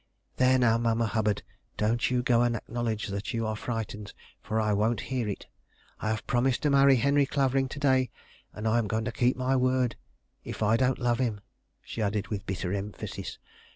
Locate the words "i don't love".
10.63-11.19